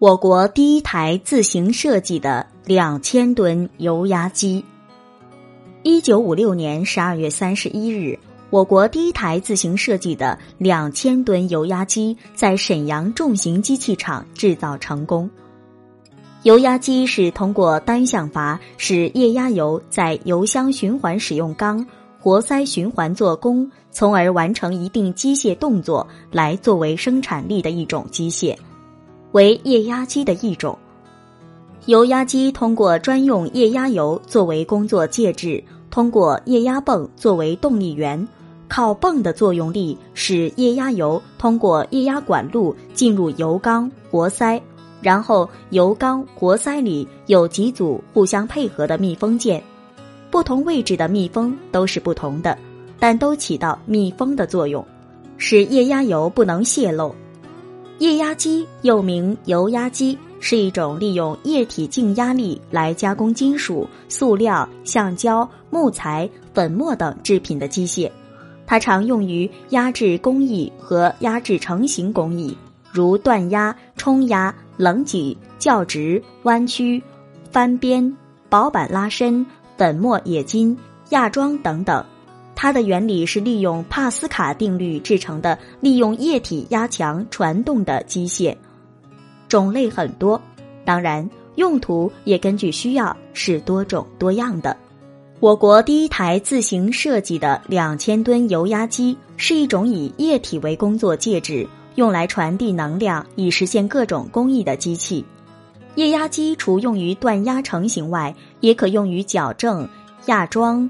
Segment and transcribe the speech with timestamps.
[0.00, 4.64] 我国第一台自行设计的两千吨油压机。
[5.84, 8.18] 一九五六年十二月三十一日，
[8.50, 15.30] 我国第一台自行设计的两千吨油压机在沈阳重型机器厂制造成功。
[16.42, 21.86] 油压机是通过单向阀使液压油在油箱循环使用缸
[22.18, 28.56] 活塞循环做功，从而完成一定机械动作来作为生产力的一种机械，
[29.34, 30.78] 为液压机的一种。
[31.86, 35.62] 油压机通过专用液压油作为工作介质。
[35.90, 38.26] 通过液压泵作为动力源，
[38.68, 44.60] 靠泵的作用力使液压油通过液压管路进入油缸活塞，
[45.00, 49.62] 然后油缸活塞里有几组互相配合的密封件，
[50.30, 52.56] 不同位置的密封都是不同的，
[52.98, 54.84] 但都起到密封的作用，
[55.38, 57.14] 使液压油不能泄漏。
[57.98, 60.18] 液压机又名油压机。
[60.40, 68.10] 是一种利用液体静压力来加工金属、塑料、橡胶、木材、粉末等制品的机械，
[68.66, 72.54] 它常用于压制工艺和压制成型工艺，
[72.92, 77.02] 如锻压、冲压、冷挤、校直、弯曲、
[77.50, 78.14] 翻边、
[78.50, 79.46] 薄板拉伸、
[79.78, 80.76] 粉末冶金、
[81.08, 82.04] 压装等等。
[82.56, 88.56] 它的原理是利用帕斯卡定律制成的，利用液体压强传动的机械。
[89.48, 90.40] 种类很多，
[90.84, 94.76] 当然用途也根据需要是多种多样的。
[95.40, 105.24] 我国第一台自行设计的两千吨油压机是一种以液体为工作介质，用来传递能量以实现各种工艺的机器。
[105.96, 109.86] 液压机除用于锻压成型外，也可用于矫正、
[110.26, 110.88] 压装、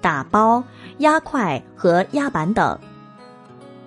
[0.00, 0.62] 打包、
[0.98, 2.78] 压块和压板等。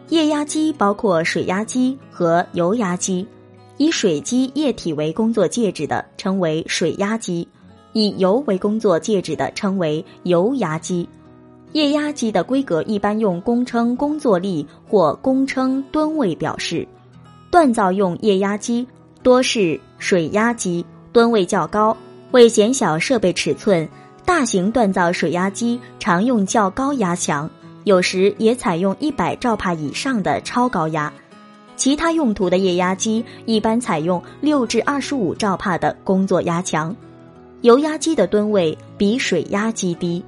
[0.09, 3.27] 液压机包括水压机和油压机。
[3.77, 7.47] 以水基液体为工作介质的称为水压机，
[7.93, 11.09] 以油为工作介质的称为油压机。
[11.71, 16.87] 液压机的规格一般用公称工作力或公称吨位表示。
[17.51, 18.87] 锻造用液压机
[19.23, 21.97] 多是水压机，吨位较高。
[22.31, 23.89] 为减小设备尺寸，
[24.31, 27.49] 大型锻造水压机常用较高压强，
[27.83, 31.11] 有时也采用一百兆帕以上的超高压。
[31.75, 36.95] 其他用途的液压机一般采用六至二十五兆帕的工作压强，
[37.59, 40.23] 油压机的吨位比水压机低。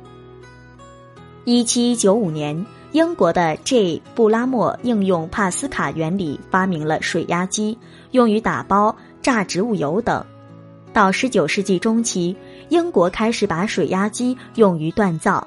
[1.45, 4.01] 一七九五年，英国的 J.
[4.13, 7.77] 布拉默应用帕斯卡原理发明了水压机，
[8.11, 10.23] 用于打包、榨植物油等。
[10.93, 12.35] 到十九世纪中期，
[12.69, 15.45] 英国开始把水压机用于锻造，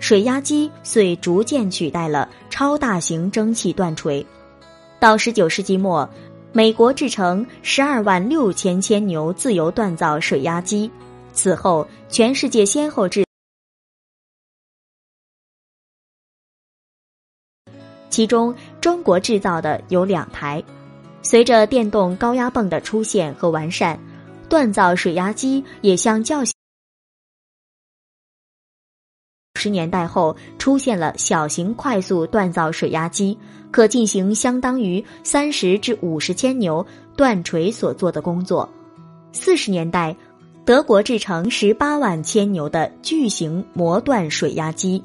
[0.00, 4.26] 水压机遂逐渐取代了超大型蒸汽锻锤。
[4.98, 6.08] 到十九世纪末，
[6.52, 10.90] 美国制成十二万六千千牛自由锻造水压机。
[11.32, 13.24] 此后，全世界先后制，
[18.10, 20.62] 其中中国制造的有两台。
[21.22, 23.98] 随着电动高压泵的出现和完善，
[24.54, 26.52] 锻造水压机也向较小。
[29.56, 33.36] 十年代后，出现了小型快速锻造水压机，
[33.72, 38.72] 可进行相当于三十至五十千牛锻锤所做的工作。
[39.32, 40.14] 四十年代，
[40.64, 45.02] 德国制成十八万千牛的巨型磨锻水压机。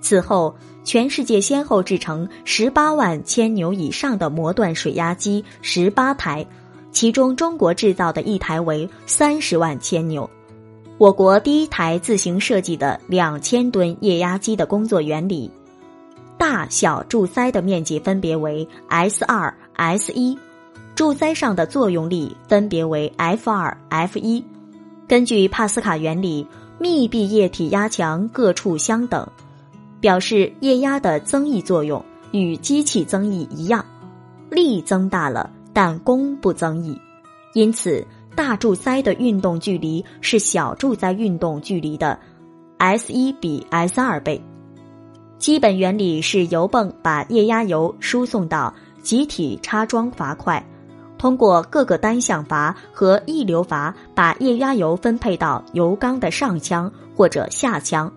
[0.00, 6.46] 此后，全世界先后制成十八万千牛以上的磨锻水压机十八台，
[6.96, 10.30] 其中中国制造的一台为三十万千牛。
[10.96, 15.50] 我国第一台自行设计的两千吨液压机的工作原理：
[16.38, 20.38] 大小柱塞的面积分别为 S 二、S 一，
[20.94, 24.42] 柱塞上的作用力分别为 F 二、F 一。
[25.06, 26.46] 根据帕斯卡原理，
[26.78, 29.28] 密闭液体压强各处相等，
[30.00, 33.84] 表示液压的增益作用与机器增益一样，
[34.48, 36.98] 力增大了，但功不增益，
[37.52, 38.02] 因此。
[38.34, 42.18] 大柱塞的运动距离是小柱塞运动距离的
[42.76, 44.42] S 一比 S 二倍。
[45.38, 50.62] 基本原理是油泵把液压油输送到集体插装阀块，
[51.16, 58.12] 通过各个单向阀和溢流阀把液压油分配到油缸的上腔或者下腔，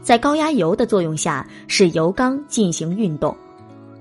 [0.00, 3.36] 在高压油的作用下使油缸进行运动。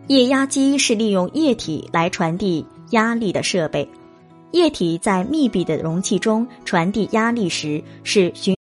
[0.07, 3.89] 液压机是利用液体来传递压力的设备。
[4.51, 8.55] 液体在密闭的容器中传递压力时，是循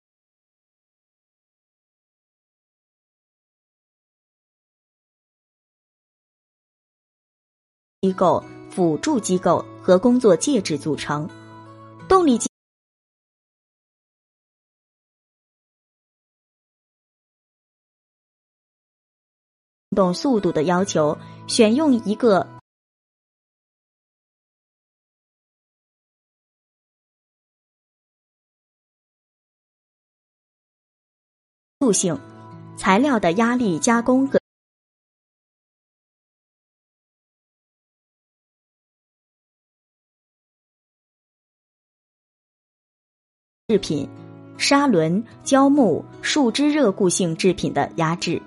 [8.02, 11.30] 机构、辅助机构和工作介质组成。
[12.08, 12.48] 动力机
[19.96, 21.18] 动速度的要求，
[21.48, 22.46] 选用一个
[31.86, 32.20] 塑性
[32.76, 34.40] 材料的压力加工和。
[43.68, 44.10] 制品、
[44.58, 48.42] 砂轮、胶木、树脂热固性制品的压制。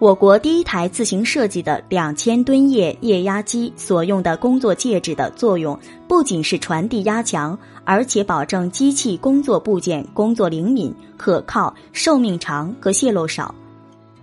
[0.00, 13.52] 我国第一台自行设计的两千吨液液压机所用的工作介质的作用，不仅是传递压强，而且保证机器工作部件工作灵敏、可靠、寿命长和泄漏少。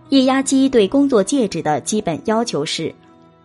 [0.10, 2.95] 液压机对工作介质的基本要求是：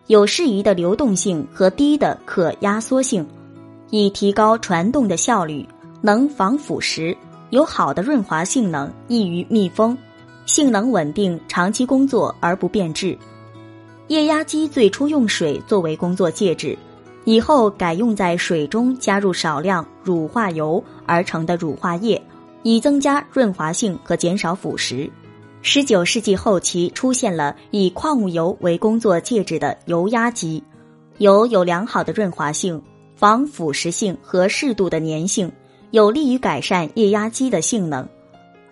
[0.06, 3.26] 有适宜的流动性和低的可压缩性，
[3.90, 5.66] 以提高传动的效率。
[6.00, 7.14] 能防腐蚀，
[7.50, 9.98] 有好的润滑性能，易于密封，
[10.46, 13.16] 性能稳定，长期工作而不变质。
[14.08, 16.76] 液压机最初用水作为工作介质，
[17.24, 22.20] 以后改用在水中加入少量乳化油而成的乳化液，
[22.62, 25.08] 以增加润滑性和减少腐蚀。
[25.62, 30.62] 十九世纪后期出现了以矿物油为工作介质的油压机，
[31.18, 32.82] 油有良好的润滑性、
[33.14, 35.52] 防腐蚀性和适度的粘性。
[35.92, 38.08] 有利于改善液压机的性能。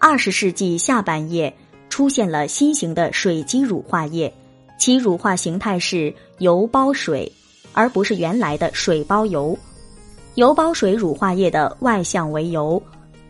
[0.01, 1.53] 二十世纪下半叶
[1.89, 4.33] 出现了新型的水基乳化液，
[4.79, 7.31] 其乳化形态是油包水，
[7.73, 9.59] 而不是原来的水包油。
[10.37, 12.81] 油包水乳化液的外向为油，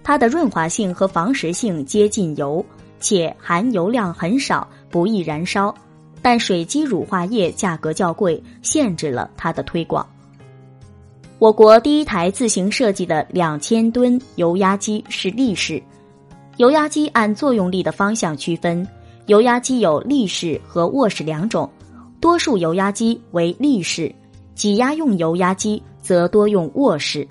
[0.04, 2.64] 它的润滑性和防蚀性接近油，
[3.00, 5.74] 且含油量很少，不易燃烧。
[6.20, 10.06] 但水基乳化液价格较贵，限制了它的推广。
[11.38, 15.82] 我国第一台自行设计的两千吨油压机是立式。
[16.58, 18.84] 油压机按作用力的方向区分，
[19.26, 21.70] 油压机有立式和卧式两种。
[22.20, 24.12] 多数油压机为立式，
[24.56, 27.26] 挤压用油压机则多用卧式。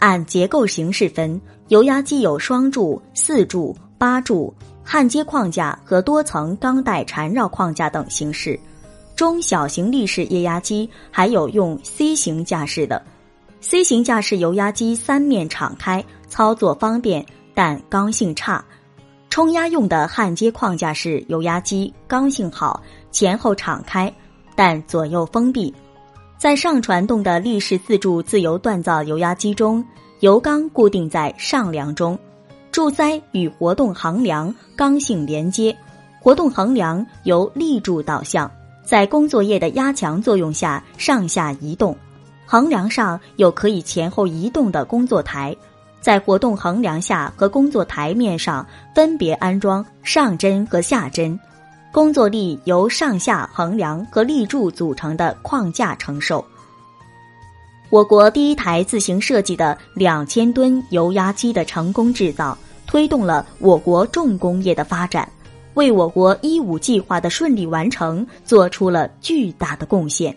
[0.00, 4.52] 按结构形式分，油压机有双柱、四柱、八柱、
[4.82, 8.58] 焊接框架和多层钢带缠绕框架等形式。
[9.14, 13.00] 中小型立式液压机还有用 C 型架式的。
[13.60, 18.64] C 型架式油压机三面敞开，操作方便，但刚性差。
[19.30, 24.12] 冲压用的焊接框架式油压机刚性好，前后敞开，
[24.54, 25.72] 但左右封闭。
[26.36, 29.82] 在上传动的立式自助自由锻造油压机中，
[30.20, 32.18] 油缸固定在上梁中，
[32.70, 35.74] 柱塞与活动横梁刚性连接，
[36.20, 38.50] 活动横梁由立柱导向，
[38.84, 41.96] 在工作液的压强作用下上下移动。
[42.44, 45.56] 横梁上有可以前后移动的工作台，
[46.02, 51.38] 在活动横梁下和工作台面上分别安装上针和下针，
[51.92, 56.44] 工作力由上下横梁和立柱组成的框架承受。
[57.88, 65.30] 我国第一台自行设计的两千吨油压机的成功制造，推动了我国重工业的发展，
[65.74, 70.36] 为我国“一五”计划的顺利完成做出了巨大的贡献。